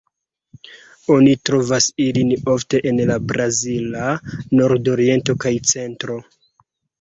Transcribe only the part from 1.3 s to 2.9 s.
trovas ilin ofte